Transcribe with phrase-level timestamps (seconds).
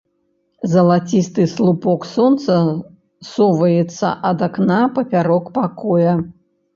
[0.69, 2.55] Залацісты слупок сонца
[3.31, 6.15] соваецца ад акна папярок пакоя.